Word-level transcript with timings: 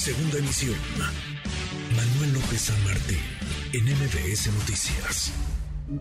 Segunda 0.00 0.38
emisión. 0.38 0.76
Manuel 1.94 2.32
López 2.32 2.58
San 2.58 2.84
Martín, 2.84 3.18
en 3.74 3.84
MBS 3.84 4.50
Noticias. 4.58 5.30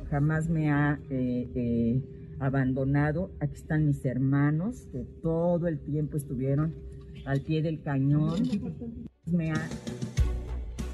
Jamás 0.10 0.48
me 0.48 0.72
ha 0.72 0.98
eh, 1.10 1.52
eh, 1.54 2.02
abandonado. 2.40 3.30
Aquí 3.42 3.56
están 3.56 3.88
mis 3.88 4.06
hermanos, 4.06 4.88
que 4.94 5.00
todo 5.22 5.68
el 5.68 5.82
tiempo 5.82 6.16
estuvieron 6.16 6.74
al 7.26 7.42
pie 7.42 7.62
del 7.62 7.82
cañón. 7.82 8.44
Me 9.26 9.52
ha 9.52 9.68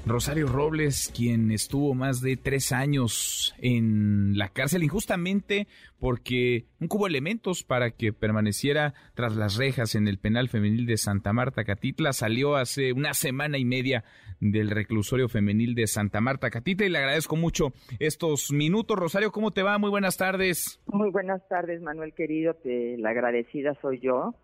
Rosario 0.08 0.46
Robles, 0.46 1.12
quien 1.12 1.50
estuvo 1.50 1.92
más 1.92 2.20
de 2.20 2.36
tres 2.36 2.70
años 2.70 3.52
en 3.58 4.38
la 4.38 4.50
cárcel 4.50 4.84
injustamente 4.84 5.66
porque 5.98 6.66
nunca 6.78 6.96
hubo 6.96 7.08
elementos 7.08 7.64
para 7.64 7.90
que 7.90 8.12
permaneciera 8.12 8.94
tras 9.14 9.34
las 9.34 9.56
rejas 9.56 9.96
en 9.96 10.06
el 10.06 10.18
penal 10.20 10.48
femenil 10.48 10.86
de 10.86 10.96
Santa 10.96 11.32
Marta 11.32 11.64
Catitla, 11.64 12.12
salió 12.12 12.54
hace 12.54 12.92
una 12.92 13.14
semana 13.14 13.58
y 13.58 13.64
media 13.64 14.04
del 14.38 14.70
reclusorio 14.70 15.28
femenil 15.28 15.74
de 15.74 15.88
Santa 15.88 16.20
Marta 16.20 16.50
Catitla 16.50 16.86
y 16.86 16.90
le 16.90 16.98
agradezco 16.98 17.34
mucho 17.34 17.72
estos 17.98 18.52
minutos. 18.52 18.96
Rosario, 18.96 19.32
¿cómo 19.32 19.50
te 19.50 19.64
va? 19.64 19.76
Muy 19.78 19.90
buenas 19.90 20.16
tardes. 20.16 20.80
Muy 20.86 21.10
buenas 21.10 21.46
tardes, 21.48 21.82
Manuel 21.82 22.14
querido. 22.14 22.54
Te, 22.54 22.96
la 22.96 23.10
agradecida 23.10 23.76
soy 23.82 23.98
yo 23.98 24.36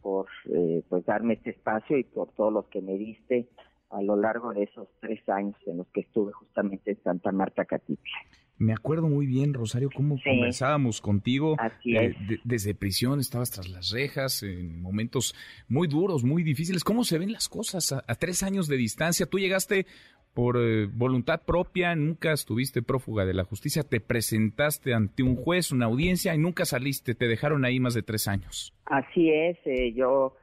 por 0.00 0.26
eh, 0.46 0.82
pues 0.88 1.04
darme 1.04 1.34
este 1.34 1.50
espacio 1.50 1.98
y 1.98 2.04
por 2.04 2.32
todos 2.32 2.50
los 2.50 2.64
que 2.68 2.80
me 2.80 2.96
diste 2.96 3.46
a 3.90 4.02
lo 4.02 4.16
largo 4.16 4.52
de 4.52 4.64
esos 4.64 4.88
tres 5.00 5.26
años 5.28 5.56
en 5.66 5.78
los 5.78 5.86
que 5.88 6.00
estuve 6.00 6.32
justamente 6.32 6.92
en 6.92 7.02
Santa 7.02 7.32
Marta 7.32 7.64
Catitla. 7.64 8.18
Me 8.58 8.72
acuerdo 8.72 9.08
muy 9.08 9.26
bien, 9.26 9.52
Rosario, 9.52 9.90
cómo 9.94 10.18
conversábamos 10.22 11.02
contigo. 11.02 11.56
Así 11.58 11.94
eh, 11.94 12.14
desde 12.44 12.74
prisión 12.74 13.20
estabas 13.20 13.50
tras 13.50 13.68
las 13.68 13.90
rejas, 13.90 14.42
en 14.42 14.80
momentos 14.80 15.34
muy 15.68 15.88
duros, 15.88 16.24
muy 16.24 16.42
difíciles. 16.42 16.82
¿Cómo 16.82 17.04
se 17.04 17.18
ven 17.18 17.32
las 17.32 17.50
cosas 17.50 17.92
a, 17.92 18.14
tres 18.14 18.42
años 18.42 18.66
de 18.66 18.78
distancia? 18.78 19.26
Tú 19.26 19.38
llegaste 19.38 19.86
por 20.32 20.56
eh, 20.56 20.86
voluntad 20.86 21.42
propia, 21.44 21.94
nunca 21.96 22.32
estuviste 22.32 22.80
prófuga 22.80 23.26
de 23.26 23.34
la 23.34 23.44
justicia, 23.44 23.82
te 23.82 24.00
presentaste 24.00 24.94
ante 24.94 25.22
un 25.22 25.36
juez, 25.36 25.70
una 25.70 25.86
audiencia 25.86 26.34
y 26.34 26.38
nunca 26.38 26.64
saliste, 26.64 27.14
te 27.14 27.28
dejaron 27.28 27.64
ahí 27.66 27.78
más 27.78 27.92
de 27.92 28.02
tres 28.02 28.26
años. 28.26 28.74
Así 28.86 29.30
es, 29.30 29.58
eh, 29.66 29.92
yo 29.94 30.34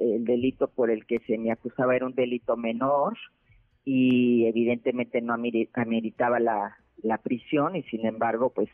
el 0.00 0.24
delito 0.24 0.68
por 0.68 0.90
el 0.90 1.06
que 1.06 1.20
se 1.20 1.36
me 1.36 1.52
acusaba 1.52 1.94
era 1.94 2.06
un 2.06 2.14
delito 2.14 2.56
menor 2.56 3.16
y 3.84 4.46
evidentemente 4.46 5.20
no 5.20 5.34
ameritaba 5.34 6.40
la, 6.40 6.76
prisión 7.22 7.76
y 7.76 7.82
sin 7.84 8.06
embargo 8.06 8.50
pues 8.50 8.68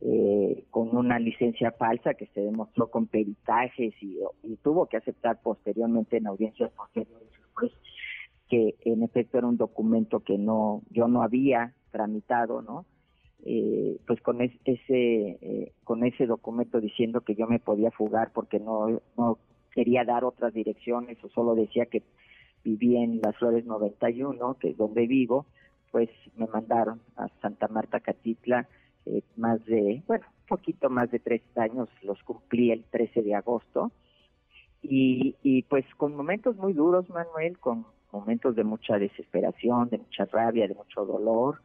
eh, 0.00 0.64
con 0.70 0.96
una 0.96 1.18
licencia 1.18 1.72
falsa 1.72 2.14
que 2.14 2.26
se 2.26 2.40
demostró 2.40 2.90
con 2.90 3.06
peritajes 3.06 3.94
y, 4.00 4.18
tuvo 4.62 4.86
que 4.86 4.96
aceptar 4.96 5.40
posteriormente 5.42 6.16
en 6.16 6.26
audiencias 6.26 6.70
posteriores 6.72 7.28
pues 7.54 7.72
que 8.48 8.74
en 8.84 9.02
efecto 9.02 9.38
era 9.38 9.46
un 9.46 9.56
documento 9.56 10.20
que 10.20 10.38
no 10.38 10.82
yo 10.90 11.08
no 11.08 11.22
había 11.22 11.74
tramitado 11.90 12.62
no 12.62 12.86
eh, 13.44 13.98
pues 14.06 14.20
con 14.20 14.40
ese 14.40 14.58
eh, 14.86 15.72
con 15.84 16.04
ese 16.04 16.26
documento 16.26 16.80
diciendo 16.80 17.20
que 17.20 17.34
yo 17.34 17.46
me 17.46 17.58
podía 17.58 17.90
fugar 17.90 18.32
porque 18.32 18.58
no 18.60 19.00
no 19.16 19.38
quería 19.74 20.04
dar 20.04 20.24
otras 20.24 20.54
direcciones 20.54 21.22
o 21.22 21.28
solo 21.28 21.54
decía 21.54 21.86
que 21.86 22.02
vivía 22.64 23.02
en 23.02 23.20
Las 23.22 23.36
Flores 23.36 23.64
91, 23.64 24.54
que 24.60 24.70
es 24.70 24.76
donde 24.76 25.06
vivo, 25.06 25.46
pues 25.90 26.10
me 26.36 26.46
mandaron 26.46 27.00
a 27.16 27.28
Santa 27.40 27.68
Marta 27.68 28.00
Catitla 28.00 28.68
eh, 29.06 29.22
más 29.36 29.64
de, 29.64 30.02
bueno, 30.06 30.26
un 30.42 30.46
poquito 30.46 30.90
más 30.90 31.10
de 31.10 31.18
tres 31.18 31.42
años, 31.56 31.88
los 32.02 32.22
cumplí 32.22 32.70
el 32.70 32.84
13 32.84 33.22
de 33.22 33.34
agosto. 33.34 33.90
Y, 34.82 35.34
y 35.42 35.62
pues 35.62 35.84
con 35.96 36.14
momentos 36.14 36.56
muy 36.56 36.72
duros, 36.72 37.08
Manuel, 37.08 37.58
con 37.58 37.86
momentos 38.12 38.54
de 38.54 38.64
mucha 38.64 38.98
desesperación, 38.98 39.88
de 39.88 39.98
mucha 39.98 40.24
rabia, 40.26 40.68
de 40.68 40.74
mucho 40.74 41.04
dolor, 41.04 41.60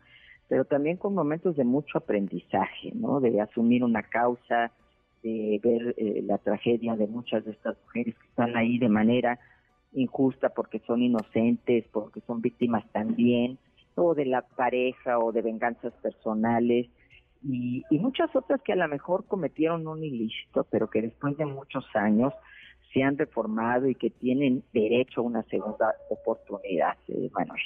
pero 0.48 0.66
también 0.66 0.98
con 0.98 1.14
momentos 1.14 1.56
de 1.56 1.64
mucho 1.64 1.98
aprendizaje, 1.98 2.92
¿no? 2.94 3.20
De 3.20 3.40
asumir 3.40 3.84
una 3.84 4.04
causa, 4.04 4.72
de 5.24 5.60
ver 5.64 5.96
eh, 5.98 6.22
la 6.24 6.38
tragedia 6.38 6.96
de 6.96 7.08
muchas 7.08 7.46
de 7.46 7.52
estas 7.52 7.78
mujeres 7.86 8.16
que 8.16 8.28
están 8.28 8.56
ahí 8.56 8.78
de 8.78 8.90
manera 8.90 9.40
injusta 9.94 10.50
porque 10.50 10.80
son 10.86 11.02
inocentes, 11.02 11.86
porque 11.92 12.22
son 12.22 12.42
víctimas 12.42 12.84
también, 12.92 13.58
o 13.96 14.14
de 14.14 14.26
la 14.26 14.42
pareja 14.42 15.20
o 15.20 15.32
de 15.32 15.42
venganzas 15.42 15.94
personales 16.02 16.88
y, 17.44 17.84
y 17.90 18.00
muchas 18.00 18.36
otras 18.36 18.62
que 18.62 18.74
a 18.74 18.76
lo 18.76 18.88
mejor 18.88 19.26
cometieron 19.26 19.88
un 19.88 20.04
ilícito, 20.04 20.66
pero 20.70 20.90
que 20.90 21.02
después 21.02 21.38
de 21.38 21.46
muchos 21.46 21.86
años 21.94 22.34
se 22.94 23.04
han 23.04 23.18
reformado 23.18 23.88
y 23.88 23.96
que 23.96 24.10
tienen 24.10 24.64
derecho 24.72 25.22
a 25.22 25.24
una 25.24 25.44
segunda 25.44 25.96
oportunidad, 26.10 26.96
eh, 27.08 27.30
Manuel. 27.34 27.62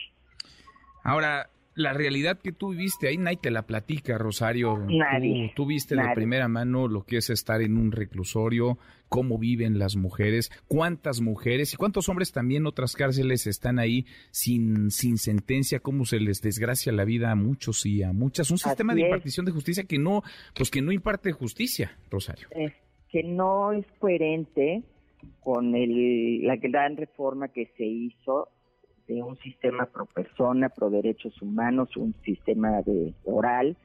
Ahora, 1.03 1.50
la 1.78 1.94
realidad 1.94 2.40
que 2.40 2.52
tú 2.52 2.72
viviste 2.72 3.08
ahí, 3.08 3.18
nadie 3.18 3.38
te 3.38 3.52
la 3.52 3.62
platica, 3.62 4.18
Rosario. 4.18 4.78
Nadie. 4.90 5.54
Tú, 5.56 5.68
viste 5.68 5.96
de 5.96 6.02
primera 6.16 6.48
mano 6.48 6.88
lo 6.88 7.04
que 7.04 7.18
es 7.18 7.30
estar 7.30 7.62
en 7.62 7.78
un 7.78 7.92
reclusorio, 7.92 8.80
cómo 9.08 9.38
viven 9.38 9.78
las 9.78 9.96
mujeres, 9.96 10.52
cuántas 10.68 11.22
mujeres 11.22 11.74
y 11.74 11.78
cuántos 11.78 12.10
hombres 12.10 12.32
también 12.32 12.64
en 12.64 12.68
otras 12.68 12.96
cárceles 12.96 13.46
están 13.46 13.78
ahí 13.78 14.08
sin, 14.32 14.90
sin 14.90 15.20
sentencia, 15.20 15.80
cómo 15.80 16.06
se 16.06 16.20
les 16.20 16.42
desgracia 16.42 16.92
la 16.92 17.06
vida 17.06 17.30
a 17.30 17.36
muchos 17.36 17.86
y 17.86 18.02
a 18.02 18.12
muchas. 18.12 18.50
Un 18.50 18.58
sistema 18.58 18.96
de 18.96 19.02
impartición 19.02 19.46
de 19.46 19.52
justicia 19.52 19.84
que 19.84 20.00
no, 20.00 20.24
pues 20.56 20.72
que 20.72 20.82
no 20.82 20.92
imparte 20.92 21.32
justicia, 21.32 21.96
Rosario. 22.10 22.48
Es 22.52 22.74
que 23.10 23.22
no 23.22 23.72
es 23.72 23.86
coherente 24.00 24.82
con 25.42 25.76
el, 25.76 26.42
la 26.44 26.56
gran 26.56 26.98
reforma 26.98 27.50
que 27.50 27.72
se 27.78 27.86
hizo 27.86 28.50
de 29.07 29.23
un 29.23 29.38
sistema 29.40 29.85
pro 29.85 30.06
persona, 30.06 30.69
pro 30.69 30.90
derechos 30.90 31.41
humanos, 31.41 31.95
un 31.95 32.13
sistema 32.23 32.81
de 32.81 33.13
oral 33.23 33.78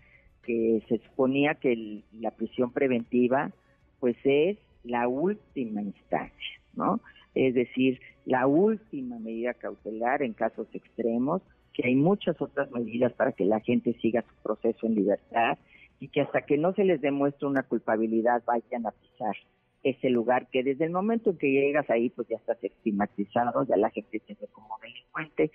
que 0.42 0.82
se 0.88 0.98
suponía 0.98 1.54
que 1.54 2.02
la 2.12 2.32
prisión 2.32 2.72
preventiva 2.72 3.52
pues 4.00 4.16
es 4.24 4.58
la 4.82 5.06
última 5.06 5.80
instancia, 5.80 6.60
¿no? 6.74 7.00
Es 7.34 7.54
decir, 7.54 8.00
la 8.26 8.46
última 8.46 9.18
medida 9.18 9.54
cautelar 9.54 10.22
en 10.22 10.32
casos 10.32 10.66
extremos, 10.74 11.40
que 11.72 11.86
hay 11.86 11.94
muchas 11.94 12.40
otras 12.40 12.70
medidas 12.72 13.12
para 13.12 13.32
que 13.32 13.44
la 13.44 13.60
gente 13.60 13.94
siga 14.02 14.22
su 14.22 14.34
proceso 14.42 14.86
en 14.86 14.96
libertad 14.96 15.56
y 16.00 16.08
que 16.08 16.20
hasta 16.20 16.42
que 16.42 16.58
no 16.58 16.74
se 16.74 16.84
les 16.84 17.00
demuestre 17.00 17.46
una 17.46 17.62
culpabilidad 17.62 18.42
vayan 18.44 18.86
a 18.86 18.90
pisar 18.90 19.36
ese 19.82 20.10
lugar 20.10 20.48
que 20.50 20.62
desde 20.62 20.84
el 20.84 20.90
momento 20.90 21.30
en 21.30 21.38
que 21.38 21.50
llegas 21.50 21.88
ahí 21.90 22.10
pues 22.10 22.28
ya 22.28 22.36
estás 22.36 22.62
estigmatizado, 22.62 23.66
ya 23.66 23.76
la 23.76 23.90
gente 23.90 24.20
te 24.20 24.34
ve 24.34 24.46
como 24.52 24.78
delincuente, 24.80 25.50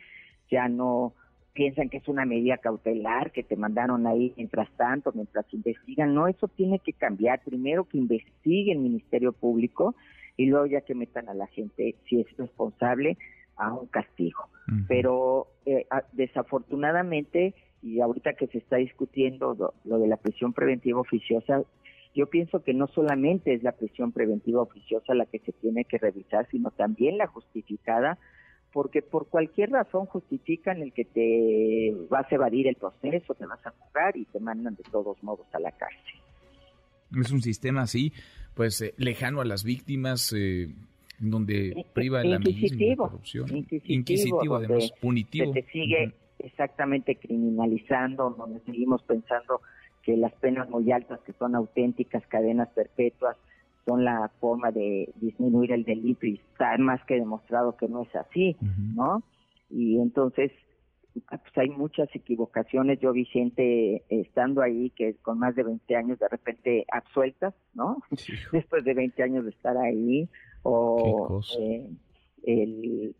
ya 0.49 0.67
no 0.67 1.13
piensan 1.53 1.89
que 1.89 1.97
es 1.97 2.07
una 2.07 2.25
medida 2.25 2.57
cautelar 2.57 3.31
que 3.31 3.41
te 3.41 3.55
mandaron 3.55 4.05
ahí 4.05 4.33
mientras 4.37 4.69
tanto, 4.77 5.11
mientras 5.13 5.51
investigan, 5.53 6.13
no, 6.13 6.27
eso 6.27 6.47
tiene 6.49 6.79
que 6.79 6.93
cambiar, 6.93 7.41
primero 7.43 7.85
que 7.85 7.97
investigue 7.97 8.73
el 8.73 8.79
Ministerio 8.79 9.33
Público 9.33 9.95
y 10.35 10.45
luego 10.45 10.67
ya 10.67 10.81
que 10.81 10.93
metan 10.93 11.29
a 11.29 11.33
la 11.33 11.47
gente, 11.47 11.95
si 12.07 12.21
es 12.21 12.37
responsable, 12.37 13.17
a 13.55 13.73
un 13.73 13.87
castigo. 13.87 14.49
Pero 14.87 15.47
eh, 15.65 15.87
desafortunadamente, 16.11 17.55
y 17.81 18.01
ahorita 18.01 18.33
que 18.33 18.47
se 18.47 18.59
está 18.59 18.75
discutiendo 18.75 19.73
lo 19.83 19.97
de 19.97 20.07
la 20.07 20.17
prisión 20.17 20.53
preventiva 20.53 20.99
oficiosa, 20.99 21.63
yo 22.17 22.25
pienso 22.25 22.63
que 22.63 22.73
no 22.73 22.87
solamente 22.87 23.53
es 23.53 23.61
la 23.61 23.73
prisión 23.73 24.11
preventiva 24.11 24.63
oficiosa 24.63 25.13
la 25.13 25.27
que 25.27 25.37
se 25.39 25.51
tiene 25.51 25.85
que 25.85 25.99
revisar, 25.99 26.47
sino 26.49 26.71
también 26.71 27.19
la 27.19 27.27
justificada, 27.27 28.17
porque 28.73 29.03
por 29.03 29.27
cualquier 29.27 29.69
razón 29.69 30.07
justifican 30.07 30.81
el 30.81 30.93
que 30.93 31.05
te 31.05 31.95
vas 32.09 32.25
a 32.31 32.35
evadir 32.35 32.67
el 32.67 32.75
proceso, 32.75 33.35
te 33.35 33.45
vas 33.45 33.63
a 33.67 33.69
jugar 33.69 34.17
y 34.17 34.25
te 34.25 34.39
mandan 34.39 34.75
de 34.75 34.83
todos 34.91 35.21
modos 35.21 35.45
a 35.53 35.59
la 35.59 35.71
cárcel. 35.71 36.19
Es 37.21 37.31
un 37.31 37.41
sistema 37.41 37.83
así, 37.83 38.11
pues 38.55 38.81
eh, 38.81 38.95
lejano 38.97 39.39
a 39.39 39.45
las 39.45 39.63
víctimas, 39.63 40.33
eh, 40.35 40.73
donde 41.19 41.85
priva 41.93 42.23
el 42.23 42.33
amiguismo, 42.33 42.79
la 42.79 42.95
corrupción, 42.95 43.47
inquisitivo, 43.85 44.55
además, 44.55 44.91
punitivo. 44.99 45.53
Se 45.53 45.61
te 45.61 45.71
sigue 45.71 46.15
exactamente 46.39 47.15
criminalizando, 47.15 48.31
donde 48.31 48.59
seguimos 48.61 49.03
pensando 49.03 49.61
que 50.07 50.15
las 50.15 50.31
penas 50.35 50.69
muy 50.69 50.89
altas, 50.89 51.19
que 51.25 51.33
son 51.33 51.53
auténticas 51.53 52.25
cadenas 52.27 52.69
perpetuas, 52.69 53.35
son 53.85 54.05
la 54.05 54.31
forma 54.39 54.71
de 54.71 55.11
disminuir 55.15 55.73
el 55.73 55.83
delito 55.83 56.25
y 56.25 56.35
está 56.35 56.77
más 56.77 57.03
que 57.03 57.15
demostrado 57.15 57.75
que 57.75 57.89
no 57.89 58.03
es 58.03 58.15
así, 58.15 58.55
¿no? 58.95 59.21
Y 59.69 59.99
entonces, 59.99 60.53
pues 61.13 61.57
hay 61.57 61.69
muchas 61.71 62.07
equivocaciones. 62.15 63.01
Yo 63.01 63.11
vi 63.11 63.25
gente 63.25 64.01
estando 64.07 64.61
ahí 64.61 64.91
que 64.91 65.15
con 65.15 65.39
más 65.39 65.57
de 65.57 65.63
20 65.63 65.95
años 65.97 66.19
de 66.19 66.29
repente 66.29 66.85
absueltas, 66.89 67.53
¿no? 67.73 67.97
Después 68.53 68.85
de 68.85 68.93
20 68.93 69.23
años 69.23 69.43
de 69.43 69.49
estar 69.51 69.75
ahí, 69.75 70.29
o 70.63 71.41
eh, 71.59 71.85
el, 72.43 73.13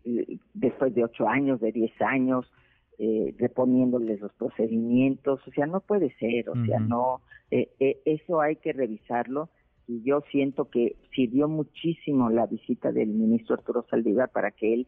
después 0.53 0.95
de 0.95 1.03
8 1.03 1.27
años, 1.27 1.59
de 1.59 1.73
10 1.73 2.01
años, 2.01 2.49
eh, 2.99 3.35
reponiéndoles 3.37 4.19
los 4.19 4.33
procedimientos, 4.33 5.39
o 5.47 5.51
sea, 5.51 5.65
no 5.67 5.81
puede 5.81 6.15
ser, 6.17 6.49
o 6.49 6.65
sea, 6.65 6.79
no, 6.79 7.21
eh, 7.51 7.69
eh, 7.79 8.01
eso 8.05 8.41
hay 8.41 8.57
que 8.57 8.73
revisarlo 8.73 9.49
y 9.87 10.03
yo 10.03 10.21
siento 10.31 10.69
que 10.69 10.97
sirvió 11.15 11.47
muchísimo 11.47 12.29
la 12.29 12.45
visita 12.45 12.91
del 12.91 13.09
ministro 13.09 13.55
Arturo 13.55 13.85
Saldívar 13.89 14.29
para 14.31 14.51
que 14.51 14.73
él 14.73 14.87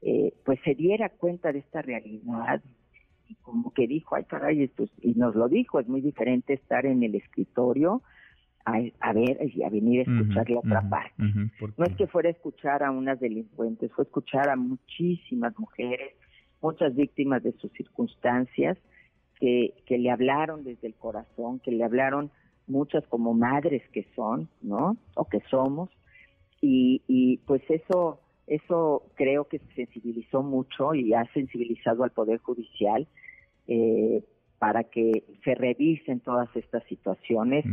eh, 0.00 0.32
pues 0.44 0.58
se 0.64 0.74
diera 0.74 1.10
cuenta 1.10 1.52
de 1.52 1.58
esta 1.58 1.82
realidad 1.82 2.62
y 3.28 3.34
como 3.36 3.74
que 3.74 3.86
dijo, 3.86 4.14
ay 4.14 4.24
caray, 4.24 4.62
esto 4.62 4.84
y 5.02 5.14
nos 5.14 5.34
lo 5.34 5.48
dijo, 5.48 5.80
es 5.80 5.88
muy 5.88 6.00
diferente 6.00 6.54
estar 6.54 6.86
en 6.86 7.02
el 7.02 7.14
escritorio 7.14 8.02
a, 8.64 9.12
ver 9.12 9.38
y 9.54 9.62
a 9.62 9.70
venir 9.70 10.00
a 10.00 10.12
escuchar 10.12 10.50
la 10.50 10.58
otra 10.58 10.88
parte. 10.90 11.14
no 11.18 11.84
es 11.84 11.96
que 11.96 12.06
fuera 12.06 12.28
a 12.28 12.32
escuchar 12.32 12.82
a 12.82 12.90
unas 12.90 13.18
delincuentes, 13.18 13.90
fue 13.92 14.04
escuchar 14.04 14.50
a 14.50 14.56
muchísimas 14.56 15.58
mujeres, 15.58 16.14
muchas 16.60 16.94
víctimas 16.94 17.42
de 17.42 17.52
sus 17.52 17.72
circunstancias, 17.72 18.78
que, 19.40 19.74
que 19.86 19.98
le 19.98 20.10
hablaron 20.10 20.64
desde 20.64 20.88
el 20.88 20.94
corazón, 20.94 21.60
que 21.60 21.70
le 21.70 21.84
hablaron 21.84 22.30
muchas 22.66 23.06
como 23.06 23.34
madres 23.34 23.82
que 23.92 24.06
son, 24.14 24.48
¿no? 24.62 24.96
O 25.14 25.24
que 25.24 25.40
somos. 25.50 25.90
Y, 26.60 27.02
y 27.06 27.38
pues 27.38 27.62
eso, 27.68 28.20
eso 28.46 29.04
creo 29.14 29.44
que 29.44 29.60
sensibilizó 29.76 30.42
mucho 30.42 30.94
y 30.94 31.14
ha 31.14 31.24
sensibilizado 31.32 32.02
al 32.02 32.10
Poder 32.10 32.38
Judicial 32.38 33.06
eh, 33.68 34.24
para 34.58 34.84
que 34.84 35.24
se 35.44 35.54
revisen 35.54 36.20
todas 36.20 36.48
estas 36.56 36.82
situaciones. 36.84 37.64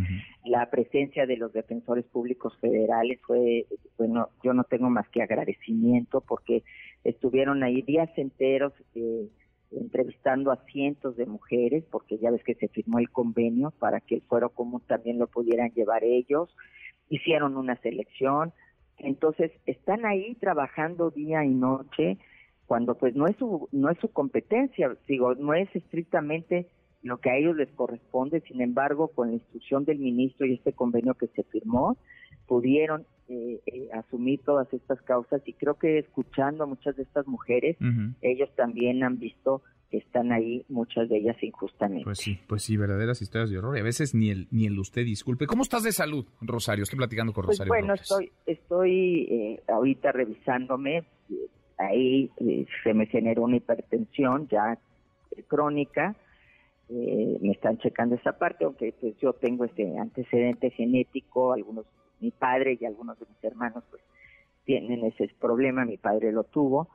La 0.43 0.69
presencia 0.69 1.25
de 1.25 1.37
los 1.37 1.51
defensores 1.51 2.05
públicos 2.05 2.55
federales 2.59 3.19
fue, 3.25 3.65
bueno, 3.97 4.29
yo 4.43 4.53
no 4.53 4.63
tengo 4.63 4.89
más 4.89 5.07
que 5.09 5.23
agradecimiento 5.23 6.21
porque 6.21 6.63
estuvieron 7.03 7.63
ahí 7.63 7.81
días 7.81 8.09
enteros 8.17 8.73
eh, 8.93 9.27
entrevistando 9.71 10.51
a 10.51 10.63
cientos 10.65 11.17
de 11.17 11.25
mujeres, 11.25 11.83
porque 11.89 12.19
ya 12.19 12.29
ves 12.29 12.43
que 12.43 12.55
se 12.55 12.67
firmó 12.67 12.99
el 12.99 13.09
convenio 13.09 13.71
para 13.79 13.99
que 13.99 14.15
el 14.15 14.21
fuero 14.21 14.49
común 14.49 14.81
también 14.85 15.17
lo 15.17 15.27
pudieran 15.27 15.71
llevar 15.71 16.03
ellos. 16.03 16.55
Hicieron 17.09 17.57
una 17.57 17.75
selección. 17.77 18.53
Entonces, 18.99 19.51
están 19.65 20.05
ahí 20.05 20.35
trabajando 20.35 21.09
día 21.09 21.43
y 21.43 21.49
noche 21.49 22.19
cuando 22.67 22.95
pues 22.95 23.15
no 23.15 23.27
es 23.27 23.35
su 23.37 23.69
no 23.71 23.89
es 23.89 23.97
su 23.99 24.09
competencia, 24.09 24.95
digo, 25.07 25.35
no 25.35 25.53
es 25.53 25.73
estrictamente 25.75 26.67
lo 27.03 27.19
que 27.19 27.29
a 27.29 27.37
ellos 27.37 27.55
les 27.55 27.71
corresponde, 27.73 28.41
sin 28.41 28.61
embargo, 28.61 29.09
con 29.09 29.27
la 29.27 29.35
instrucción 29.35 29.85
del 29.85 29.99
ministro 29.99 30.47
y 30.47 30.55
este 30.55 30.73
convenio 30.73 31.13
que 31.13 31.27
se 31.27 31.43
firmó, 31.43 31.97
pudieron 32.47 33.05
eh, 33.27 33.59
eh, 33.67 33.89
asumir 33.93 34.41
todas 34.43 34.71
estas 34.73 34.99
causas 35.03 35.41
y 35.45 35.53
creo 35.53 35.75
que 35.75 35.99
escuchando 35.99 36.63
a 36.63 36.67
muchas 36.67 36.95
de 36.95 37.03
estas 37.03 37.27
mujeres, 37.27 37.77
ellos 38.21 38.49
también 38.55 39.03
han 39.03 39.19
visto 39.19 39.61
que 39.91 39.97
están 39.97 40.31
ahí, 40.31 40.65
muchas 40.67 41.07
de 41.09 41.17
ellas 41.17 41.37
injustamente. 41.41 42.05
Pues 42.05 42.17
sí, 42.17 42.39
pues 42.47 42.63
sí, 42.63 42.75
verdaderas 42.75 43.21
historias 43.21 43.51
de 43.51 43.57
horror 43.59 43.77
y 43.77 43.81
a 43.81 43.83
veces 43.83 44.15
ni 44.15 44.29
el, 44.29 44.47
ni 44.51 44.65
el 44.65 44.77
usted 44.79 45.05
disculpe. 45.05 45.45
¿Cómo 45.45 45.61
estás 45.61 45.83
de 45.83 45.91
salud, 45.91 46.25
Rosario? 46.41 46.83
Estoy 46.83 46.97
platicando 46.97 47.33
con 47.33 47.45
pues 47.45 47.59
Rosario. 47.59 47.71
bueno, 47.71 47.93
estoy, 47.93 48.31
estoy 48.45 49.27
eh, 49.29 49.63
ahorita 49.67 50.11
revisándome, 50.11 51.05
ahí 51.77 52.31
se 52.83 52.93
me 52.93 53.05
generó 53.07 53.43
una 53.43 53.57
hipertensión 53.57 54.47
ya 54.47 54.77
crónica, 55.47 56.15
eh, 56.89 57.37
me 57.41 57.51
están 57.51 57.77
checando 57.79 58.15
esa 58.15 58.37
parte, 58.37 58.65
aunque 58.65 58.93
pues 58.99 59.17
yo 59.17 59.33
tengo 59.33 59.65
este 59.65 59.97
antecedente 59.97 60.69
genético, 60.69 61.53
algunos, 61.53 61.85
mi 62.19 62.31
padre 62.31 62.77
y 62.79 62.85
algunos 62.85 63.19
de 63.19 63.25
mis 63.25 63.43
hermanos 63.43 63.83
pues 63.89 64.01
tienen 64.65 65.03
ese 65.05 65.29
problema, 65.39 65.85
mi 65.85 65.97
padre 65.97 66.31
lo 66.31 66.43
tuvo, 66.43 66.89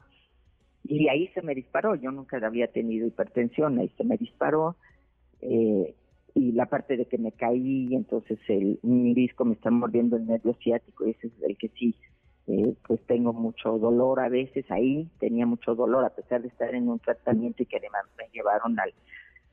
y 0.85 1.09
ahí 1.09 1.29
se 1.29 1.43
me 1.43 1.55
disparó, 1.55 1.95
yo 1.95 2.11
nunca 2.11 2.39
había 2.45 2.69
tenido 2.69 3.07
hipertensión, 3.07 3.79
ahí 3.79 3.91
se 3.97 4.05
me 4.05 4.17
disparó, 4.17 4.77
eh, 5.41 5.95
y 6.35 6.53
la 6.53 6.67
parte 6.67 6.97
de 6.97 7.07
que 7.07 7.19
me 7.19 7.33
caí, 7.33 7.89
entonces 7.95 8.39
el, 8.49 8.79
disco 9.15 9.45
me 9.45 9.55
está 9.55 9.71
mordiendo 9.71 10.17
el 10.17 10.27
nervio 10.27 10.55
ciático, 10.63 11.05
ese 11.05 11.27
es 11.27 11.33
el 11.43 11.57
que 11.57 11.69
sí, 11.71 11.95
eh, 12.51 12.75
pues 12.87 13.01
tengo 13.07 13.33
mucho 13.33 13.79
dolor 13.79 14.21
a 14.21 14.29
veces 14.29 14.65
ahí, 14.71 15.09
tenía 15.19 15.47
mucho 15.47 15.75
dolor 15.75 16.05
a 16.05 16.11
pesar 16.11 16.43
de 16.43 16.49
estar 16.49 16.75
en 16.75 16.89
un 16.89 16.99
tratamiento 16.99 17.63
y 17.63 17.67
que 17.67 17.77
además 17.77 18.05
me 18.19 18.29
llevaron 18.33 18.79
al 18.79 18.93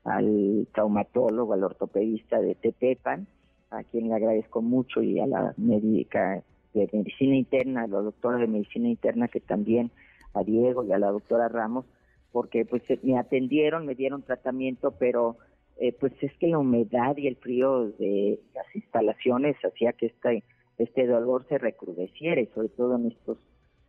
al 0.04 0.66
traumatólogo, 0.72 1.52
al 1.52 1.64
ortopedista 1.64 2.40
de 2.40 2.54
Tepepan, 2.54 3.26
a 3.70 3.84
quien 3.84 4.08
le 4.08 4.14
agradezco 4.14 4.62
mucho, 4.62 5.02
y 5.02 5.20
a 5.20 5.26
la 5.26 5.54
médica 5.56 6.42
de 6.74 6.88
medicina 6.92 7.36
interna, 7.36 7.82
a 7.82 7.88
la 7.88 8.00
doctora 8.00 8.38
de 8.38 8.46
medicina 8.46 8.88
interna 8.88 9.28
que 9.28 9.40
también, 9.40 9.90
a 10.34 10.42
Diego 10.42 10.84
y 10.84 10.92
a 10.92 10.98
la 10.98 11.10
doctora 11.10 11.48
Ramos, 11.48 11.84
porque 12.32 12.64
pues 12.64 12.82
me 13.02 13.18
atendieron, 13.18 13.86
me 13.86 13.94
dieron 13.94 14.22
tratamiento, 14.22 14.92
pero 14.98 15.36
eh, 15.78 15.92
pues 15.92 16.12
es 16.20 16.32
que 16.38 16.48
la 16.48 16.58
humedad 16.58 17.16
y 17.16 17.26
el 17.26 17.36
frío 17.36 17.88
de 17.98 18.40
las 18.54 18.66
instalaciones 18.74 19.56
hacía 19.64 19.92
que 19.92 20.06
este, 20.06 20.44
este 20.78 21.06
dolor 21.06 21.44
se 21.48 21.58
recrudeciera, 21.58 22.42
sobre 22.54 22.68
todo 22.68 22.96
en 22.96 23.06
estos 23.06 23.38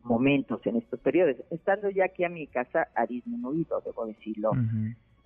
momentos, 0.04 0.66
en 0.66 0.78
estos 0.78 1.00
periodos. 1.00 1.36
Estando 1.52 1.90
ya 1.90 2.06
aquí 2.06 2.24
a 2.24 2.30
mi 2.30 2.48
casa 2.48 2.88
ha 2.96 3.06
disminuido, 3.06 3.82
debo 3.86 4.06
decirlo, 4.06 4.52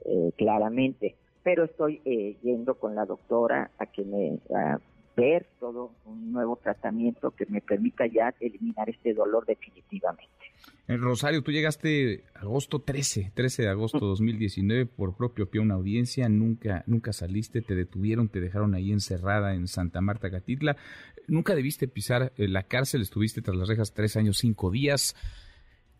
eh, 0.06 0.31
claramente. 0.38 1.15
Pero 1.44 1.65
estoy 1.65 2.01
eh, 2.06 2.38
yendo 2.42 2.75
con 2.75 2.95
la 2.95 3.06
doctora 3.06 3.71
a 3.77 3.86
que 3.86 4.04
me 4.04 4.39
a 4.56 4.80
ver 5.15 5.48
todo 5.60 5.92
un 6.06 6.31
nuevo 6.31 6.56
tratamiento 6.62 7.31
que 7.31 7.45
me 7.45 7.62
permita 7.62 8.06
ya 8.07 8.33
eliminar 8.39 8.89
este 8.89 9.13
dolor 9.13 9.45
definitivamente. 9.45 10.27
En 10.88 11.01
Rosario, 11.01 11.42
tú 11.42 11.51
llegaste 11.51 12.24
agosto 12.33 12.80
13, 12.80 13.31
13 13.33 13.63
de 13.63 13.69
agosto 13.69 14.00
de 14.00 14.06
2019 14.07 14.86
por 14.86 15.15
propio 15.15 15.50
pie 15.50 15.62
una 15.62 15.75
audiencia, 15.75 16.27
nunca 16.27 16.83
nunca 16.88 17.13
saliste, 17.13 17.62
te 17.62 17.75
detuvieron, 17.75 18.27
te 18.27 18.42
dejaron 18.42 18.74
ahí 18.75 18.92
encerrada 18.92 19.56
en 19.56 19.68
Santa 19.68 20.01
Marta 20.01 20.30
Catitla, 20.30 20.75
nunca 21.27 21.56
debiste 21.56 21.88
pisar 21.88 22.33
eh, 22.38 22.48
la 22.50 22.63
cárcel, 22.63 23.01
estuviste 23.01 23.42
tras 23.42 23.56
las 23.56 23.69
rejas 23.69 23.94
tres 23.94 24.18
años 24.18 24.38
cinco 24.38 24.71
días. 24.71 25.15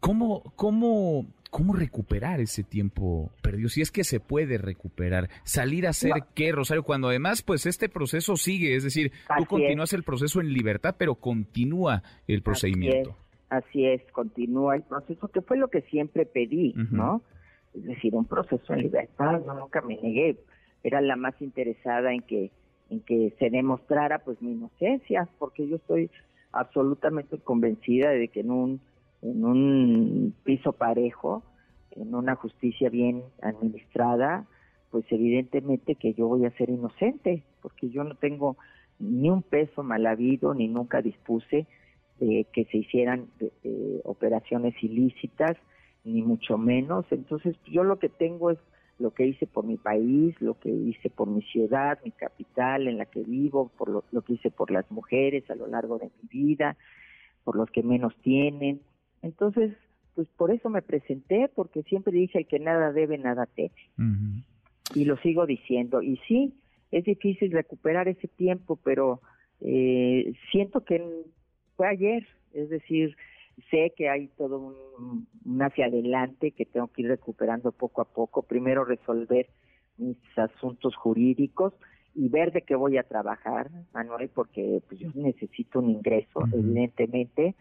¿Cómo, 0.02 0.54
cómo, 0.58 1.28
cómo 1.54 1.74
recuperar 1.74 2.42
ese 2.42 2.64
tiempo 2.64 3.32
perdido? 3.44 3.70
Si 3.70 3.82
es 3.82 3.92
que 3.92 4.04
se 4.04 4.20
puede 4.20 4.58
recuperar. 4.58 5.30
¿Salir 5.44 5.86
a 5.86 5.92
hacer 5.92 6.12
qué, 6.34 6.52
Rosario? 6.52 6.82
Cuando 6.82 7.10
además, 7.10 7.44
pues 7.44 7.68
este 7.68 7.90
proceso 7.90 8.36
sigue, 8.36 8.76
es 8.76 8.84
decir, 8.84 9.12
tú 9.38 9.46
continúas 9.46 9.94
el 9.94 10.02
proceso 10.02 10.42
en 10.42 10.52
libertad, 10.52 10.96
pero 10.98 11.14
continúa 11.14 12.02
el 12.28 12.42
procedimiento. 12.42 13.16
Así 13.50 13.86
es, 13.86 14.02
continúa 14.12 14.76
el 14.76 14.82
proceso, 14.82 15.28
que 15.28 15.42
fue 15.42 15.58
lo 15.58 15.68
que 15.68 15.82
siempre 15.82 16.26
pedí, 16.26 16.74
¿no? 16.90 17.22
Es 17.76 17.84
decir, 17.84 18.16
un 18.16 18.26
proceso 18.26 18.74
en 18.74 18.82
libertad, 18.82 19.40
yo 19.46 19.54
nunca 19.54 19.82
me 19.82 19.96
negué, 19.98 20.38
era 20.84 21.02
la 21.02 21.16
más 21.16 21.40
interesada 21.40 22.14
en 22.14 22.22
que 22.24 22.52
en 22.90 23.00
que 23.02 23.34
se 23.40 23.50
demostrara 23.50 24.20
pues 24.20 24.42
mi 24.42 24.52
inocencia, 24.52 25.28
porque 25.40 25.68
yo 25.68 25.78
estoy 25.78 26.10
absolutamente 26.52 27.38
convencida 27.40 28.10
de 28.10 28.28
que 28.28 28.42
en 28.42 28.52
un 28.52 28.82
en 29.24 29.46
un 29.46 30.36
piso 30.44 30.74
parejo, 30.74 31.44
en 31.92 32.14
una 32.14 32.36
justicia 32.36 32.90
bien 32.90 33.24
administrada, 33.42 34.46
pues 34.92 35.06
evidentemente 35.10 35.96
que 35.96 36.14
yo 36.14 36.28
voy 36.28 36.46
a 36.46 36.56
ser 36.58 36.70
inocente, 36.70 37.44
porque 37.62 37.90
yo 37.90 38.04
no 38.04 38.16
tengo 38.16 38.58
ni 39.00 39.30
un 39.30 39.42
peso 39.42 39.82
mal 39.82 40.06
habido, 40.06 40.54
ni 40.54 40.68
nunca 40.68 41.02
dispuse 41.02 41.66
de 42.20 42.46
que 42.54 42.66
se 42.66 42.78
hicieran 42.78 43.28
operaciones 44.04 44.76
ilícitas, 44.84 45.58
ni 46.04 46.22
mucho 46.22 46.58
menos. 46.58 47.06
Entonces, 47.12 47.56
yo 47.66 47.84
lo 47.84 47.98
que 47.98 48.10
tengo 48.10 48.52
es 48.52 48.60
lo 49.00 49.12
que 49.12 49.26
hice 49.26 49.48
por 49.48 49.66
mi 49.66 49.78
país, 49.78 50.40
lo 50.42 50.60
que 50.60 50.70
hice 50.70 51.10
por 51.10 51.28
mi 51.28 51.42
ciudad, 51.42 51.98
mi 52.04 52.12
capital 52.12 52.88
en 52.88 52.98
la 52.98 53.06
que 53.06 53.24
vivo, 53.24 53.72
por 53.78 53.90
lo, 53.90 54.04
lo 54.12 54.22
que 54.22 54.34
hice 54.34 54.52
por 54.52 54.70
las 54.70 54.90
mujeres 54.92 55.50
a 55.50 55.56
lo 55.56 55.68
largo 55.68 55.98
de 55.98 56.12
mi 56.22 56.30
vida, 56.30 56.78
por 57.44 57.56
los 57.56 57.70
que 57.72 57.84
menos 57.84 58.16
tienen, 58.22 58.82
entonces, 59.24 59.74
pues 60.16 60.28
por 60.38 60.52
eso 60.52 60.70
me 60.70 60.82
presenté, 60.82 61.50
porque 61.56 61.82
siempre 61.84 62.14
dije 62.14 62.40
el 62.40 62.46
que 62.46 62.60
nada 62.60 62.92
debe, 62.92 63.18
nada 63.18 63.48
teme. 63.48 63.72
Y 64.94 65.06
lo 65.06 65.18
sigo 65.18 65.48
diciendo. 65.48 66.02
Y 66.02 66.18
sí, 66.28 66.54
es 66.92 67.06
difícil 67.06 67.52
recuperar 67.52 68.08
ese 68.08 68.28
tiempo, 68.28 68.78
pero 68.84 69.22
eh, 69.62 70.34
siento 70.52 70.84
que 70.84 71.02
fue 71.76 71.88
ayer, 71.88 72.28
es 72.54 72.70
decir, 72.70 73.16
sé 73.72 73.94
que 73.96 74.10
hay 74.10 74.28
todo 74.38 74.60
un, 74.60 75.26
un, 75.46 75.62
hacia 75.62 75.86
adelante 75.86 76.52
que 76.52 76.66
tengo 76.66 76.90
que 76.90 77.04
ir 77.04 77.08
recuperando 77.08 77.72
poco 77.72 78.02
a 78.02 78.06
poco. 78.06 78.44
Primero 78.44 78.84
resolver 78.84 79.48
mis 79.98 80.18
asuntos 80.36 80.96
jurídicos 80.96 81.74
y 82.14 82.28
ver 82.28 82.52
de 82.52 82.62
qué 82.62 82.76
voy 82.76 82.98
a 82.98 83.04
trabajar, 83.04 83.72
Manuel, 83.94 84.30
porque 84.30 84.82
pues, 84.88 85.00
yo 85.00 85.10
necesito 85.16 85.80
un 85.80 85.92
ingreso, 85.92 86.44
evidentemente 86.54 87.56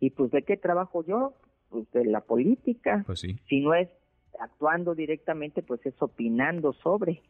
y 0.00 0.10
pues 0.10 0.30
de 0.30 0.42
qué 0.42 0.56
trabajo 0.56 1.04
yo? 1.04 1.34
Pues 1.70 1.90
de 1.92 2.04
la 2.04 2.20
política. 2.20 3.02
Pues 3.06 3.20
sí. 3.20 3.38
Si 3.48 3.60
no 3.60 3.74
es 3.74 3.88
actuando 4.38 4.94
directamente, 4.94 5.62
pues 5.62 5.84
es 5.86 5.94
opinando 6.00 6.72
sobre. 6.74 7.22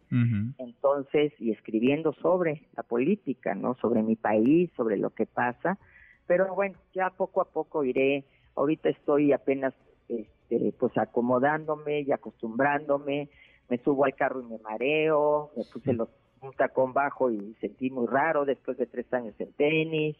Entonces, 0.59 1.33
y 1.39 1.53
escribiendo 1.53 2.13
sobre 2.15 2.67
la 2.77 2.83
política, 2.83 3.55
¿no? 3.55 3.75
Sobre 3.75 4.03
mi 4.03 4.17
país, 4.17 4.71
sobre 4.77 4.97
lo 4.97 5.11
que 5.11 5.27
pasa. 5.27 5.79
Pero 6.27 6.53
bueno, 6.55 6.77
ya 6.95 7.11
poco 7.11 7.41
a 7.41 7.45
poco 7.45 7.85
iré. 7.85 8.25
Ahorita 8.57 8.89
estoy 8.89 9.33
apenas, 9.33 9.75
este, 10.09 10.73
pues 10.79 10.97
acomodándome 10.99 12.01
y 12.01 12.13
acostumbrándome. 12.13 13.29
Me 13.69 13.79
subo 13.79 14.05
al 14.05 14.15
carro 14.15 14.41
y 14.41 14.47
me 14.47 14.59
mareo. 14.59 15.51
Me 15.57 15.65
puse 15.65 15.93
los, 15.93 16.09
un 16.41 16.53
tacón 16.55 16.93
bajo 16.93 17.31
y 17.31 17.55
sentí 17.61 17.91
muy 17.91 18.07
raro 18.07 18.45
después 18.45 18.77
de 18.79 18.87
tres 18.87 19.13
años 19.13 19.35
en 19.39 19.53
tenis 19.53 20.17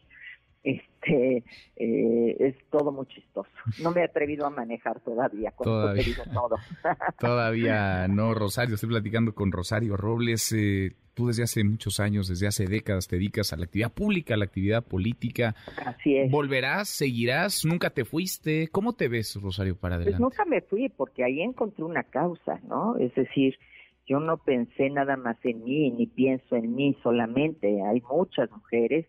este 0.71 1.43
eh, 1.75 2.35
es 2.39 2.55
todo 2.69 2.91
muy 2.91 3.05
chistoso. 3.07 3.49
No 3.81 3.91
me 3.91 4.01
he 4.01 4.03
atrevido 4.03 4.45
a 4.45 4.49
manejar 4.49 4.99
todavía, 5.01 5.53
todavía. 5.61 6.03
todo. 6.33 6.57
todavía 7.19 8.07
no, 8.07 8.33
Rosario. 8.33 8.75
Estoy 8.75 8.89
platicando 8.89 9.33
con 9.33 9.51
Rosario 9.51 9.95
Robles. 9.95 10.51
Eh, 10.53 10.95
tú 11.13 11.27
desde 11.27 11.43
hace 11.43 11.63
muchos 11.63 11.99
años, 11.99 12.27
desde 12.27 12.47
hace 12.47 12.67
décadas, 12.67 13.07
te 13.07 13.15
dedicas 13.15 13.51
a 13.51 13.57
la 13.57 13.65
actividad 13.65 13.91
pública, 13.91 14.35
a 14.35 14.37
la 14.37 14.45
actividad 14.45 14.85
política. 14.85 15.55
Así 15.83 16.15
es. 16.15 16.29
¿Volverás? 16.29 16.89
¿Seguirás? 16.89 17.65
¿Nunca 17.65 17.89
te 17.89 18.05
fuiste? 18.05 18.67
¿Cómo 18.67 18.93
te 18.93 19.07
ves, 19.07 19.35
Rosario, 19.41 19.75
para 19.75 19.95
pues 19.95 20.07
adelante? 20.07 20.23
Pues 20.23 20.37
nunca 20.37 20.45
me 20.45 20.61
fui, 20.61 20.89
porque 20.89 21.23
ahí 21.23 21.41
encontré 21.41 21.83
una 21.83 22.03
causa, 22.03 22.59
¿no? 22.67 22.97
Es 22.97 23.15
decir, 23.15 23.57
yo 24.05 24.19
no 24.19 24.37
pensé 24.37 24.89
nada 24.89 25.17
más 25.17 25.37
en 25.43 25.63
mí, 25.63 25.89
ni 25.91 26.05
pienso 26.05 26.55
en 26.55 26.75
mí 26.75 26.95
solamente. 27.01 27.81
Hay 27.81 28.01
muchas 28.01 28.51
mujeres 28.51 29.07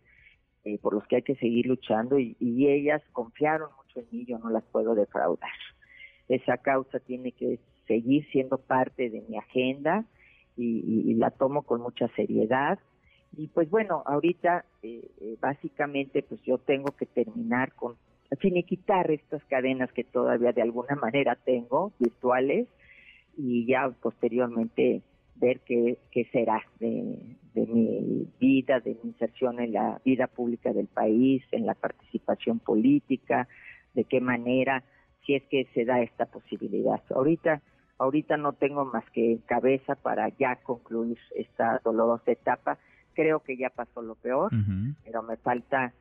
eh, 0.69 0.79
por 0.83 0.93
los 0.93 1.07
que 1.07 1.17
hay 1.17 1.23
que 1.23 1.35
seguir 1.37 1.67
luchando 1.67 2.19
y, 2.19 2.37
ellas 2.41 3.01
confiaron 3.13 3.71
mucho 3.79 4.01
en 4.01 4.07
mí, 4.13 4.27
yo 4.27 4.39
no 4.39 4.51
las 4.51 4.65
puedo 4.65 4.95
defraudar. 4.95 5.51
Esa 6.29 6.59
causa 6.59 6.99
tiene 7.01 7.33
que 7.33 7.59
seguir 7.87 8.27
siendo 8.31 8.59
parte 8.59 9.09
de 9.09 9.23
mi 9.27 9.39
agenda 9.39 10.05
y, 10.59 11.15
la 11.15 11.31
tomo 11.31 11.63
con 11.63 11.81
mucha 11.81 12.09
seriedad. 12.09 12.79
Y 13.35 13.47
pues 13.47 13.71
bueno, 13.71 14.03
ahorita 14.05 14.67
eh, 14.83 15.09
eh, 15.23 15.37
básicamente 15.41 16.23
pues 16.23 16.43
yo 16.43 16.59
tengo 16.59 16.93
que 16.93 17.07
terminar 17.07 17.73
con 17.73 17.97
quitar 18.67 19.11
estas 19.11 19.43
cadenas 19.45 19.91
que 19.93 20.05
todavía 20.05 20.53
de 20.53 20.61
alguna 20.61 20.97
manera 20.97 21.35
tengo 21.35 21.93
virtuales 21.99 22.69
y 23.39 23.65
ya 23.65 23.89
posteriormente 24.03 25.01
ver 25.37 25.61
qué, 25.61 25.97
qué 26.11 26.27
será 26.27 26.63
de, 26.79 27.37
mi 27.67 28.27
vida, 28.39 28.81
de 28.81 28.97
mi 29.03 29.11
inserción 29.11 29.61
en 29.61 29.73
la 29.73 30.01
vida 30.05 30.27
pública 30.27 30.73
del 30.73 30.87
país, 30.87 31.43
en 31.53 31.67
la 31.67 31.75
participación 31.75 32.59
política, 32.59 33.49
de 33.95 34.05
qué 34.05 34.21
manera, 34.21 34.85
si 35.25 35.35
es 35.35 35.43
que 35.45 35.67
se 35.75 35.85
da 35.85 36.01
esta 36.01 36.27
posibilidad. 36.27 37.03
Ahorita, 37.11 37.61
ahorita 37.99 38.37
no 38.37 38.53
tengo 38.53 38.85
más 38.85 39.05
que 39.11 39.41
cabeza 39.47 39.95
para 39.95 40.29
ya 40.39 40.57
concluir 40.57 41.19
esta 41.35 41.81
dolorosa 41.85 42.31
etapa. 42.31 42.79
Creo 43.15 43.41
que 43.41 43.57
ya 43.57 43.71
pasó 43.71 44.03
lo 44.03 44.15
peor, 44.15 44.53
pero 45.05 45.23
me 45.23 45.37
falta 45.37 45.93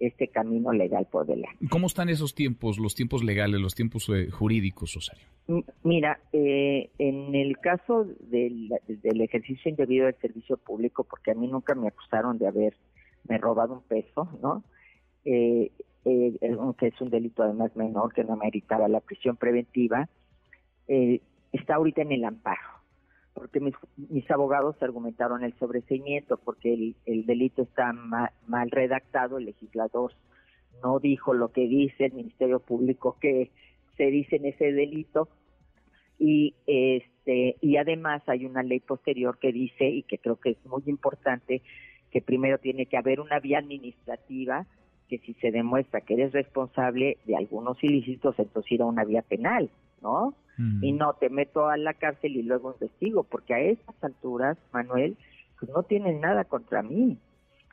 este 0.00 0.28
camino 0.28 0.72
legal 0.72 1.06
por 1.10 1.26
delante. 1.26 1.66
¿Cómo 1.70 1.86
están 1.86 2.08
esos 2.08 2.34
tiempos, 2.34 2.78
los 2.78 2.94
tiempos 2.94 3.22
legales, 3.22 3.60
los 3.60 3.74
tiempos 3.74 4.08
eh, 4.08 4.30
jurídicos, 4.30 4.94
Rosario? 4.94 5.26
Mira, 5.82 6.20
eh, 6.32 6.90
en 6.98 7.34
el 7.34 7.58
caso 7.58 8.06
del, 8.20 8.70
ejercicio 9.20 9.70
indebido 9.70 10.06
del 10.06 10.16
servicio 10.16 10.56
público, 10.56 11.04
porque 11.04 11.32
a 11.32 11.34
mí 11.34 11.46
nunca 11.48 11.74
me 11.74 11.88
acusaron 11.88 12.38
de 12.38 12.48
haberme 12.48 13.38
robado 13.38 13.74
un 13.74 13.82
peso, 13.82 14.28
¿no? 14.42 14.64
Eh, 15.24 15.70
que 16.04 16.86
es 16.86 17.00
un 17.00 17.10
delito 17.10 17.44
además 17.44 17.76
menor 17.76 18.12
que 18.12 18.24
no 18.24 18.36
meritaba 18.36 18.88
la 18.88 19.00
prisión 19.00 19.36
preventiva, 19.36 20.08
está 20.88 21.76
ahorita 21.76 22.02
en 22.02 22.12
el 22.12 22.24
amparo 22.24 22.81
porque 23.34 23.60
mis, 23.60 23.74
mis 23.96 24.30
abogados 24.30 24.76
argumentaron 24.82 25.42
el 25.44 25.54
sobreseimiento, 25.58 26.36
porque 26.36 26.94
el, 27.06 27.26
delito 27.26 27.62
está 27.62 27.92
mal, 27.92 28.70
redactado, 28.70 29.38
el 29.38 29.46
legislador 29.46 30.12
no 30.82 30.98
dijo 30.98 31.32
lo 31.32 31.52
que 31.52 31.62
dice 31.62 32.06
el 32.06 32.12
Ministerio 32.12 32.60
Público 32.60 33.16
que 33.20 33.50
se 33.96 34.04
dice 34.04 34.36
en 34.36 34.46
ese 34.46 34.72
delito 34.72 35.28
y 36.18 36.54
este 36.66 37.56
y 37.60 37.76
además 37.76 38.22
hay 38.26 38.46
una 38.46 38.62
ley 38.62 38.80
posterior 38.80 39.38
que 39.38 39.52
dice 39.52 39.86
y 39.88 40.02
que 40.02 40.18
creo 40.18 40.36
que 40.36 40.50
es 40.50 40.66
muy 40.66 40.82
importante 40.86 41.62
que 42.10 42.20
primero 42.20 42.58
tiene 42.58 42.86
que 42.86 42.96
haber 42.96 43.20
una 43.20 43.38
vía 43.38 43.58
administrativa 43.58 44.66
que 45.08 45.18
si 45.18 45.34
se 45.34 45.50
demuestra 45.52 46.00
que 46.00 46.14
eres 46.14 46.32
responsable 46.32 47.18
de 47.26 47.36
algunos 47.36 47.82
ilícitos 47.84 48.36
entonces 48.38 48.72
ir 48.72 48.82
a 48.82 48.86
una 48.86 49.04
vía 49.04 49.22
penal, 49.22 49.70
¿no? 50.02 50.34
y 50.80 50.92
no 50.92 51.14
te 51.14 51.28
meto 51.30 51.66
a 51.66 51.76
la 51.76 51.94
cárcel 51.94 52.36
y 52.36 52.42
luego 52.42 52.72
investigo, 52.72 53.24
porque 53.24 53.54
a 53.54 53.60
estas 53.60 53.96
alturas, 54.04 54.56
Manuel, 54.72 55.16
pues 55.58 55.72
no 55.72 55.82
tienen 55.82 56.20
nada 56.20 56.44
contra 56.44 56.82
mí. 56.82 57.18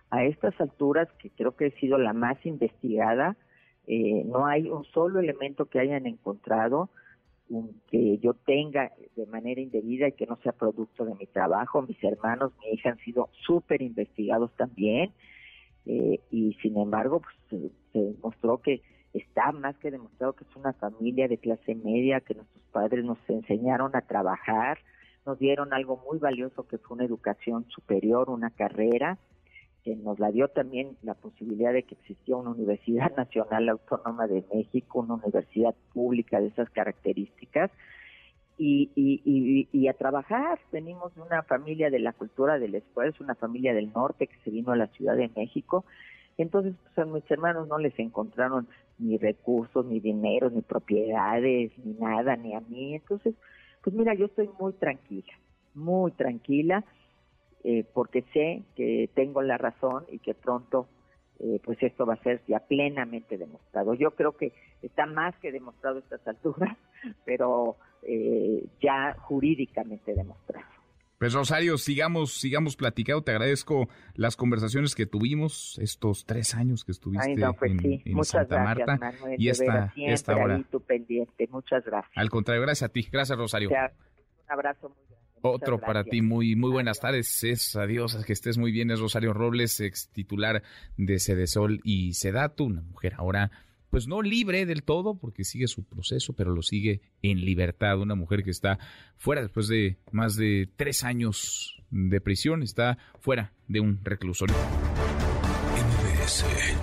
A 0.10 0.24
estas 0.24 0.60
alturas, 0.60 1.08
que 1.20 1.30
creo 1.30 1.56
que 1.56 1.68
he 1.68 1.72
sido 1.80 1.98
la 1.98 2.14
más 2.14 2.44
investigada, 2.46 3.36
eh, 3.86 4.24
no 4.26 4.48
hay 4.48 4.70
un 4.70 4.86
solo 4.86 5.20
elemento 5.20 5.66
que 5.66 5.80
hayan 5.80 6.08
encontrado 6.08 6.90
que 7.90 8.20
yo 8.20 8.34
tenga 8.34 8.92
de 9.16 9.26
manera 9.26 9.60
indebida 9.60 10.08
y 10.08 10.12
que 10.12 10.28
no 10.28 10.38
sea 10.44 10.52
producto 10.52 11.06
de 11.06 11.16
mi 11.16 11.26
trabajo. 11.26 11.82
Mis 11.82 12.02
hermanos, 12.04 12.52
mi 12.62 12.74
hija 12.74 12.92
han 12.92 13.00
sido 13.00 13.30
súper 13.46 13.82
investigados 13.82 14.52
también 14.56 15.12
eh, 15.86 16.20
y 16.30 16.54
sin 16.62 16.78
embargo 16.78 17.22
pues, 17.22 17.72
se 17.92 18.00
demostró 18.00 18.60
que 18.60 18.82
está 19.14 19.52
más 19.52 19.78
que 19.78 19.92
demostrado 19.92 20.34
que 20.34 20.44
es 20.44 20.56
una 20.56 20.74
familia 20.74 21.28
de 21.28 21.38
clase 21.38 21.76
media, 21.76 22.22
que 22.22 22.36
nuestros 22.36 22.64
padres 22.72 23.04
nos 23.04 23.18
enseñaron 23.28 23.96
a 23.96 24.02
trabajar, 24.02 24.80
nos 25.26 25.40
dieron 25.40 25.74
algo 25.74 26.02
muy 26.10 26.20
valioso 26.20 26.68
que 26.68 26.78
fue 26.78 26.96
una 26.96 27.06
educación 27.06 27.66
superior, 27.70 28.30
una 28.30 28.52
carrera, 28.52 29.18
que 29.84 29.96
nos 29.96 30.20
la 30.20 30.32
dio 30.32 30.50
también 30.50 30.98
la 31.02 31.14
posibilidad 31.14 31.74
de 31.74 31.84
que 31.84 31.96
existía 31.96 32.36
una 32.36 32.52
Universidad 32.52 33.16
Nacional 33.18 33.70
Autónoma 33.70 34.28
de 34.28 34.44
México, 34.54 35.00
una 35.00 35.16
universidad 35.16 35.74
pública 35.94 36.40
de 36.40 36.48
esas 36.48 36.70
características, 36.70 37.72
y, 38.62 38.92
y, 38.94 39.70
y, 39.72 39.88
a 39.88 39.94
trabajar. 39.94 40.60
Venimos 40.74 41.16
de 41.16 41.22
una 41.22 41.44
familia 41.44 41.90
de 41.90 42.00
la 42.00 42.12
cultura 42.12 42.60
del 42.60 42.76
esfuerzo, 42.76 43.24
una 43.24 43.36
familia 43.36 43.74
del 43.74 43.94
norte 43.94 44.28
que 44.28 44.36
se 44.44 44.52
vino 44.52 44.74
a 44.74 44.76
la 44.76 44.88
Ciudad 44.88 45.16
de 45.16 45.32
México 45.34 45.86
entonces, 46.42 46.74
pues 46.84 46.98
a 46.98 47.06
mis 47.06 47.30
hermanos 47.30 47.68
no 47.68 47.78
les 47.78 47.98
encontraron 48.00 48.68
ni 48.98 49.18
recursos, 49.18 49.86
ni 49.86 50.00
dinero, 50.00 50.50
ni 50.50 50.62
propiedades, 50.62 51.72
ni 51.84 51.94
nada, 51.94 52.36
ni 52.36 52.56
a 52.56 52.62
mí. 52.62 52.96
Entonces, 52.96 53.36
pues 53.84 53.96
mira, 53.96 54.14
yo 54.14 54.26
estoy 54.26 54.50
muy 54.60 54.74
tranquila, 54.74 55.34
muy 55.74 56.12
tranquila, 56.12 56.84
eh, 57.64 57.86
porque 57.94 58.24
sé 58.34 58.64
que 58.76 59.10
tengo 59.14 59.42
la 59.42 59.58
razón 59.58 60.06
y 60.10 60.20
que 60.20 60.34
pronto, 60.34 60.88
eh, 61.40 61.60
pues 61.64 61.82
esto 61.82 62.06
va 62.06 62.14
a 62.14 62.24
ser 62.24 62.42
ya 62.48 62.60
plenamente 62.60 63.38
demostrado. 63.38 63.94
Yo 63.94 64.12
creo 64.12 64.38
que 64.38 64.54
está 64.82 65.06
más 65.06 65.36
que 65.40 65.52
demostrado 65.52 65.98
a 65.98 66.00
estas 66.00 66.26
alturas, 66.28 66.78
pero 67.26 67.76
eh, 68.04 68.66
ya 68.82 69.16
jurídicamente 69.20 70.14
demostrado. 70.14 70.79
Pues 71.20 71.34
Rosario, 71.34 71.78
sigamos, 71.78 72.32
sigamos 72.40 72.78
platicando. 72.78 73.22
Te 73.22 73.32
agradezco 73.32 73.90
las 74.16 74.38
conversaciones 74.38 74.96
que 74.96 75.06
tuvimos 75.06 75.78
estos 75.80 76.26
tres 76.26 76.56
años 76.56 76.86
que 76.86 76.94
estuviste 76.94 77.36
pues 77.60 77.72
en, 78.06 78.24
Santa 78.24 78.64
Marta 78.64 78.98
y 79.38 79.50
esta, 79.50 79.94
esta 79.98 80.38
hora. 80.38 80.64
pendiente. 80.88 81.48
Muchas 81.52 81.84
gracias. 81.84 82.14
Al 82.16 82.30
contrario, 82.30 82.62
gracias 82.62 82.90
a 82.90 82.94
ti. 82.94 83.06
Gracias, 83.12 83.38
Rosario. 83.38 83.70
un 83.70 83.76
abrazo 84.48 84.88
muy 84.88 84.98
grande. 85.10 85.20
Otro 85.42 85.78
para 85.80 86.06
ti, 86.06 86.22
muy, 86.22 86.56
muy 86.56 86.72
buenas 86.72 87.02
tardes. 87.02 87.44
Es 87.44 87.76
adiós, 87.76 88.24
que 88.26 88.32
estés 88.32 88.58
muy 88.58 88.72
bien. 88.72 88.90
Es 88.90 89.02
Rosario 89.02 89.34
Robles, 89.34 89.82
ex 89.82 90.10
titular 90.12 90.64
de 90.96 91.20
Cedesol 91.20 91.82
y 91.84 92.14
Sedatu, 92.14 92.64
una 92.64 92.82
mujer 92.82 93.16
ahora 93.18 93.52
pues 93.90 94.08
no 94.08 94.22
libre 94.22 94.66
del 94.66 94.84
todo, 94.84 95.16
porque 95.16 95.44
sigue 95.44 95.68
su 95.68 95.84
proceso, 95.84 96.34
pero 96.34 96.52
lo 96.54 96.62
sigue 96.62 97.02
en 97.22 97.44
libertad. 97.44 98.00
Una 98.00 98.16
mujer 98.16 98.44
que 98.44 98.52
está 98.52 98.80
fuera 99.18 99.42
después 99.42 99.68
de 99.68 99.98
más 100.12 100.36
de 100.36 100.70
tres 100.76 101.04
años 101.04 101.82
de 101.90 102.22
prisión, 102.22 102.64
está 102.64 102.98
fuera 103.20 103.54
de 103.68 103.80
un 103.80 104.00
reclusorio. 104.04 104.56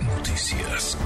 Noticias. 0.01 0.97